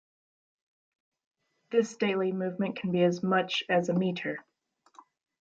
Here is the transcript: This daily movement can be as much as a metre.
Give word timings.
This 1.69 1.95
daily 1.95 2.31
movement 2.31 2.75
can 2.75 2.91
be 2.91 3.03
as 3.03 3.21
much 3.21 3.63
as 3.69 3.87
a 3.87 3.93
metre. 3.93 4.43